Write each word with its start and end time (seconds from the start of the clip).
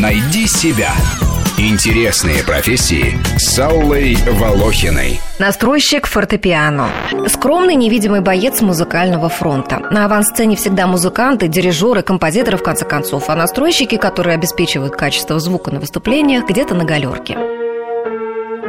Найди 0.00 0.46
себя. 0.46 0.92
Интересные 1.58 2.42
профессии 2.42 3.18
с 3.36 3.58
Аллой 3.58 4.16
Волохиной. 4.26 5.20
Настройщик 5.38 6.06
фортепиано. 6.06 6.88
Скромный 7.28 7.74
невидимый 7.74 8.22
боец 8.22 8.62
музыкального 8.62 9.28
фронта. 9.28 9.78
На 9.90 10.06
авансцене 10.06 10.56
всегда 10.56 10.86
музыканты, 10.86 11.48
дирижеры, 11.48 12.00
композиторы, 12.00 12.56
в 12.56 12.62
конце 12.62 12.86
концов, 12.86 13.28
а 13.28 13.36
настройщики, 13.36 13.98
которые 13.98 14.36
обеспечивают 14.36 14.96
качество 14.96 15.38
звука 15.38 15.70
на 15.70 15.80
выступлениях, 15.80 16.48
где-то 16.48 16.74
на 16.74 16.84
галерке. 16.84 17.36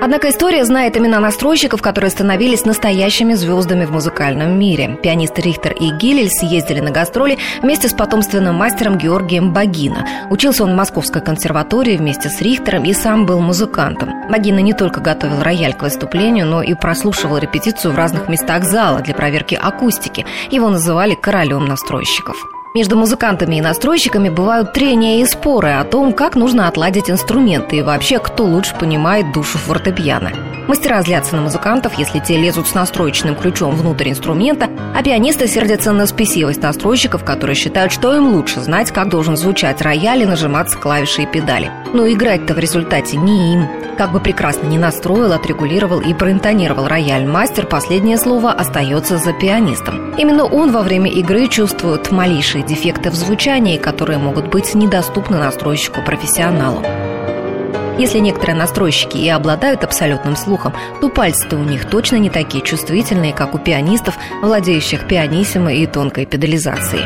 Однако 0.03 0.29
история 0.29 0.65
знает 0.65 0.97
имена 0.97 1.19
настройщиков, 1.19 1.79
которые 1.79 2.09
становились 2.09 2.65
настоящими 2.65 3.35
звездами 3.35 3.85
в 3.85 3.91
музыкальном 3.91 4.57
мире. 4.57 4.97
Пианисты 5.03 5.43
Рихтер 5.43 5.73
и 5.73 5.91
Гилель 5.91 6.31
съездили 6.31 6.79
на 6.79 6.89
гастроли 6.89 7.37
вместе 7.61 7.87
с 7.87 7.93
потомственным 7.93 8.55
мастером 8.55 8.97
Георгием 8.97 9.53
Багина. 9.53 10.07
Учился 10.31 10.63
он 10.63 10.71
в 10.71 10.75
Московской 10.75 11.21
консерватории 11.21 11.97
вместе 11.97 12.29
с 12.29 12.41
Рихтером 12.41 12.83
и 12.83 12.93
сам 12.93 13.27
был 13.27 13.41
музыкантом. 13.41 14.27
Багина 14.27 14.59
не 14.59 14.73
только 14.73 15.01
готовил 15.01 15.43
рояль 15.43 15.75
к 15.75 15.83
выступлению, 15.83 16.47
но 16.47 16.63
и 16.63 16.73
прослушивал 16.73 17.37
репетицию 17.37 17.93
в 17.93 17.97
разных 17.97 18.27
местах 18.27 18.63
зала 18.63 19.01
для 19.01 19.13
проверки 19.13 19.53
акустики. 19.53 20.25
Его 20.49 20.69
называли 20.69 21.13
королем 21.13 21.65
настройщиков. 21.65 22.60
Между 22.73 22.95
музыкантами 22.95 23.57
и 23.57 23.61
настройщиками 23.61 24.29
бывают 24.29 24.71
трения 24.71 25.21
и 25.21 25.25
споры 25.25 25.71
о 25.71 25.83
том, 25.83 26.13
как 26.13 26.35
нужно 26.35 26.69
отладить 26.69 27.09
инструменты 27.09 27.77
и 27.77 27.81
вообще, 27.81 28.17
кто 28.19 28.45
лучше 28.45 28.75
понимает 28.79 29.33
душу 29.33 29.57
фортепиано. 29.57 30.50
Мастера 30.67 31.01
злятся 31.01 31.35
на 31.35 31.41
музыкантов, 31.41 31.97
если 31.97 32.19
те 32.19 32.37
лезут 32.37 32.67
с 32.67 32.73
настроечным 32.73 33.35
ключом 33.35 33.75
внутрь 33.75 34.09
инструмента, 34.09 34.69
а 34.95 35.03
пианисты 35.03 35.47
сердятся 35.47 35.91
на 35.91 36.05
спесивость 36.05 36.61
настройщиков, 36.61 37.23
которые 37.23 37.55
считают, 37.55 37.91
что 37.91 38.15
им 38.15 38.33
лучше 38.33 38.61
знать, 38.61 38.91
как 38.91 39.09
должен 39.09 39.37
звучать 39.37 39.81
рояль 39.81 40.21
и 40.21 40.25
нажиматься 40.25 40.77
клавиши 40.77 41.23
и 41.23 41.25
педали. 41.25 41.71
Но 41.93 42.07
играть-то 42.07 42.53
в 42.53 42.59
результате 42.59 43.17
не 43.17 43.53
им. 43.53 43.67
Как 43.97 44.11
бы 44.11 44.19
прекрасно 44.19 44.67
ни 44.67 44.77
настроил, 44.77 45.33
отрегулировал 45.33 45.99
и 45.99 46.13
проинтонировал 46.13 46.87
рояль 46.87 47.25
мастер, 47.25 47.65
последнее 47.65 48.17
слово 48.17 48.51
остается 48.51 49.17
за 49.17 49.33
пианистом. 49.33 50.15
Именно 50.15 50.45
он 50.45 50.71
во 50.71 50.81
время 50.81 51.11
игры 51.11 51.47
чувствует 51.47 52.11
малейшие 52.11 52.63
дефекты 52.63 53.09
в 53.09 53.15
звучании, 53.15 53.77
которые 53.77 54.19
могут 54.19 54.47
быть 54.47 54.73
недоступны 54.73 55.37
настройщику-профессионалу. 55.37 56.81
Если 58.01 58.17
некоторые 58.17 58.55
настройщики 58.55 59.17
и 59.17 59.29
обладают 59.29 59.83
абсолютным 59.83 60.35
слухом, 60.35 60.73
то 61.01 61.07
пальцы-то 61.07 61.55
у 61.55 61.63
них 61.63 61.85
точно 61.85 62.15
не 62.15 62.31
такие 62.31 62.63
чувствительные, 62.63 63.31
как 63.31 63.53
у 63.53 63.59
пианистов, 63.59 64.17
владеющих 64.41 65.07
пианиссимо 65.07 65.71
и 65.71 65.85
тонкой 65.85 66.25
педализацией. 66.25 67.03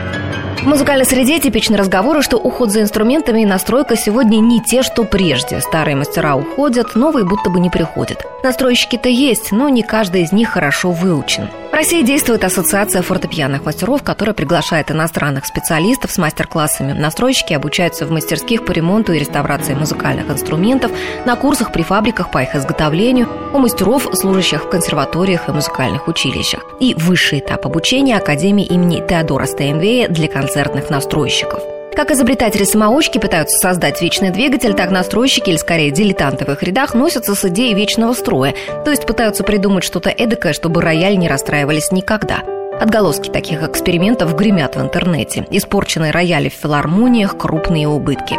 В 0.61 0.65
музыкальной 0.65 1.05
среде 1.05 1.37
типичны 1.41 1.75
разговоры, 1.75 2.21
что 2.21 2.37
уход 2.37 2.71
за 2.71 2.81
инструментами 2.81 3.41
и 3.41 3.45
настройка 3.45 3.97
сегодня 3.97 4.37
не 4.37 4.61
те, 4.61 4.83
что 4.83 5.03
прежде. 5.03 5.59
Старые 5.59 5.97
мастера 5.97 6.37
уходят, 6.37 6.95
новые 6.95 7.25
будто 7.25 7.49
бы 7.49 7.59
не 7.59 7.69
приходят. 7.69 8.25
Настройщики-то 8.41 9.09
есть, 9.09 9.51
но 9.51 9.67
не 9.67 9.83
каждый 9.83 10.21
из 10.21 10.31
них 10.31 10.47
хорошо 10.47 10.91
выучен. 10.91 11.49
России 11.75 12.03
действует 12.03 12.45
ассоциация 12.45 13.01
фортепианных 13.01 13.65
мастеров, 13.65 14.01
которая 14.01 14.33
приглашает 14.33 14.91
иностранных 14.91 15.45
специалистов 15.45 16.09
с 16.09 16.17
мастер-классами. 16.17 16.93
Настройщики 16.93 17.51
обучаются 17.51 18.05
в 18.05 18.11
мастерских 18.11 18.63
по 18.63 18.71
ремонту 18.71 19.11
и 19.11 19.19
реставрации 19.19 19.73
музыкальных 19.73 20.29
инструментов, 20.29 20.93
на 21.25 21.35
курсах 21.35 21.73
при 21.73 21.81
фабриках 21.81 22.31
по 22.31 22.41
их 22.41 22.55
изготовлению, 22.55 23.27
у 23.53 23.59
мастеров, 23.59 24.07
служащих 24.13 24.63
в 24.63 24.69
консерваториях 24.69 25.49
и 25.49 25.51
музыкальных 25.51 26.07
училищах. 26.07 26.63
И 26.79 26.95
высший 26.95 27.39
этап 27.39 27.65
обучения 27.65 28.15
Академии 28.15 28.65
имени 28.65 29.05
Теодора 29.05 29.45
Стейнвея 29.45 30.07
для 30.07 30.29
концертных 30.29 30.89
настройщиков. 30.89 31.74
Как 31.95 32.11
изобретатели-самоучки 32.11 33.19
пытаются 33.19 33.57
создать 33.57 34.01
вечный 34.01 34.29
двигатель, 34.29 34.73
так 34.73 34.91
настройщики, 34.91 35.51
или 35.51 35.57
скорее 35.57 35.91
дилетанты 35.91 36.43
в 36.43 36.49
их 36.49 36.61
рядах, 36.61 36.93
носятся 36.93 37.35
с 37.35 37.45
идеей 37.45 37.73
вечного 37.73 38.11
строя, 38.11 38.53
то 38.83 38.91
есть 38.91 39.05
пытаются 39.05 39.45
придумать 39.45 39.85
что-то 39.85 40.09
эдакое, 40.09 40.51
чтобы 40.51 40.81
рояль 40.81 41.17
не 41.17 41.29
расстраивались 41.29 41.93
никогда. 41.93 42.41
Отголоски 42.81 43.29
таких 43.29 43.63
экспериментов 43.63 44.35
гремят 44.35 44.75
в 44.75 44.81
интернете. 44.81 45.47
Испорченные 45.49 46.11
рояли 46.11 46.49
в 46.49 46.53
филармониях, 46.61 47.37
крупные 47.37 47.87
убытки. 47.87 48.37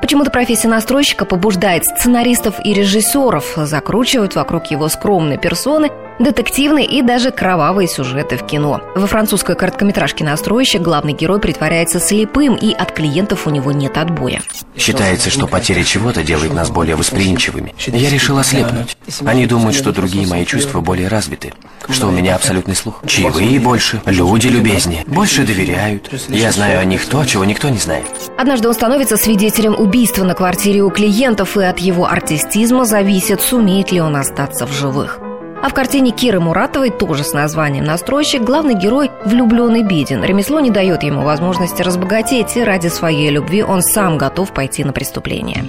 Почему-то 0.00 0.30
профессия 0.30 0.68
настройщика 0.68 1.24
побуждает 1.24 1.84
сценаристов 1.84 2.64
и 2.64 2.72
режиссеров 2.72 3.54
закручивать 3.56 4.36
вокруг 4.36 4.66
его 4.66 4.88
скромной 4.88 5.38
персоны 5.38 5.90
детективные 6.22 6.86
и 6.86 7.02
даже 7.02 7.30
кровавые 7.30 7.88
сюжеты 7.88 8.36
в 8.36 8.46
кино. 8.46 8.80
Во 8.94 9.06
французской 9.06 9.56
короткометражке 9.56 10.24
«Настройщик» 10.24 10.82
главный 10.82 11.12
герой 11.12 11.40
притворяется 11.40 12.00
слепым, 12.00 12.54
и 12.54 12.72
от 12.72 12.92
клиентов 12.92 13.46
у 13.46 13.50
него 13.50 13.72
нет 13.72 13.98
отбоя. 13.98 14.42
Считается, 14.76 15.30
что 15.30 15.46
потеря 15.46 15.84
чего-то 15.84 16.22
делает 16.22 16.54
нас 16.54 16.70
более 16.70 16.96
восприимчивыми. 16.96 17.74
Я 17.86 18.10
решил 18.10 18.38
ослепнуть. 18.38 18.96
Они 19.24 19.46
думают, 19.46 19.76
что 19.76 19.92
другие 19.92 20.26
мои 20.26 20.44
чувства 20.44 20.80
более 20.80 21.08
развиты, 21.08 21.52
что 21.88 22.08
у 22.08 22.10
меня 22.10 22.36
абсолютный 22.36 22.74
слух. 22.74 23.02
Чаевые 23.06 23.60
больше, 23.60 24.00
люди 24.06 24.48
любезнее, 24.48 25.04
больше 25.06 25.44
доверяют. 25.44 26.10
Я 26.28 26.52
знаю 26.52 26.80
о 26.80 26.84
них 26.84 27.06
то, 27.06 27.24
чего 27.24 27.44
никто 27.44 27.68
не 27.68 27.78
знает. 27.78 28.04
Однажды 28.38 28.68
он 28.68 28.74
становится 28.74 29.16
свидетелем 29.16 29.74
убийства 29.78 30.24
на 30.24 30.34
квартире 30.34 30.82
у 30.82 30.90
клиентов, 30.90 31.56
и 31.56 31.62
от 31.62 31.78
его 31.78 32.06
артистизма 32.06 32.84
зависит, 32.84 33.40
сумеет 33.40 33.92
ли 33.92 34.00
он 34.00 34.16
остаться 34.16 34.66
в 34.66 34.72
живых. 34.72 35.18
А 35.62 35.68
в 35.68 35.74
картине 35.74 36.10
Киры 36.10 36.40
Муратовой, 36.40 36.90
тоже 36.90 37.22
с 37.22 37.32
названием 37.32 37.84
«Настройщик», 37.84 38.42
главный 38.42 38.74
герой 38.74 39.12
влюбленный 39.24 39.84
беден. 39.84 40.24
Ремесло 40.24 40.58
не 40.58 40.70
дает 40.70 41.04
ему 41.04 41.22
возможности 41.22 41.82
разбогатеть, 41.82 42.56
и 42.56 42.64
ради 42.64 42.88
своей 42.88 43.30
любви 43.30 43.62
он 43.62 43.80
сам 43.80 44.18
готов 44.18 44.52
пойти 44.52 44.82
на 44.82 44.92
преступление. 44.92 45.64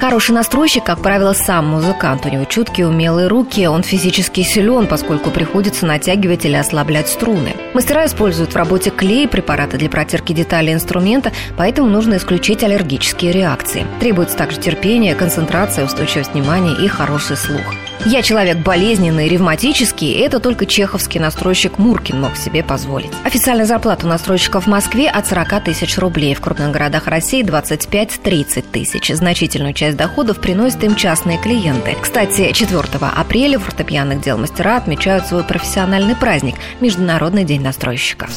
Хороший 0.00 0.32
настройщик, 0.32 0.82
как 0.82 0.98
правило, 0.98 1.32
сам 1.32 1.68
музыкант. 1.68 2.26
У 2.26 2.28
него 2.28 2.44
чуткие, 2.44 2.88
умелые 2.88 3.28
руки, 3.28 3.68
он 3.68 3.84
физически 3.84 4.42
силен, 4.42 4.88
поскольку 4.88 5.30
приходится 5.30 5.86
натягивать 5.86 6.44
или 6.44 6.56
ослаблять 6.56 7.08
струны. 7.08 7.54
Мастера 7.74 8.06
используют 8.06 8.52
в 8.52 8.56
работе 8.56 8.90
клей, 8.90 9.28
препараты 9.28 9.78
для 9.78 9.88
протирки 9.88 10.32
деталей 10.32 10.72
инструмента, 10.72 11.30
поэтому 11.56 11.88
нужно 11.88 12.16
исключить 12.16 12.64
аллергические 12.64 13.30
реакции. 13.30 13.86
Требуется 14.00 14.36
также 14.36 14.58
терпение, 14.58 15.14
концентрация, 15.14 15.84
устойчивость 15.84 16.32
внимания 16.32 16.74
и 16.74 16.88
хороший 16.88 17.36
слух. 17.36 17.62
Я 18.04 18.20
человек 18.22 18.58
болезненный, 18.58 19.28
ревматический, 19.28 20.12
и 20.12 20.18
это 20.18 20.40
только 20.40 20.66
чеховский 20.66 21.20
настройщик 21.20 21.78
Муркин 21.78 22.20
мог 22.20 22.36
себе 22.36 22.64
позволить. 22.64 23.12
Официальная 23.24 23.64
зарплата 23.64 24.06
у 24.06 24.08
настройщиков 24.08 24.64
в 24.64 24.68
Москве 24.68 25.08
от 25.08 25.28
40 25.28 25.62
тысяч 25.64 25.96
рублей, 25.98 26.34
в 26.34 26.40
крупных 26.40 26.72
городах 26.72 27.06
России 27.06 27.44
25-30 27.44 28.64
тысяч. 28.72 29.08
Значительную 29.14 29.72
часть 29.72 29.96
доходов 29.96 30.40
приносят 30.40 30.82
им 30.82 30.96
частные 30.96 31.38
клиенты. 31.38 31.96
Кстати, 32.00 32.52
4 32.52 32.80
апреля 33.14 33.60
фортепианных 33.60 34.20
дел 34.20 34.36
мастера 34.36 34.78
отмечают 34.78 35.26
свой 35.26 35.44
профессиональный 35.44 36.16
праздник– 36.16 36.56
Международный 36.80 37.44
день 37.44 37.62
настройщика. 37.62 38.28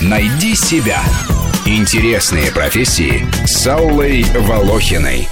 Найди 0.00 0.56
себя. 0.56 1.00
Интересные 1.64 2.50
профессии 2.50 3.24
с 3.46 3.64
Аллой 3.68 4.24
Волохиной. 4.34 5.28